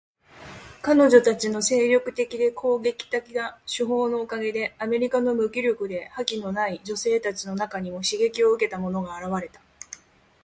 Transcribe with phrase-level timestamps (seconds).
[0.81, 9.61] 彼女たちの精力的で攻撃的な手法のおかげで、アメリカの無気力で覇気のない女性たちの中にも刺激を受けた者が現れた。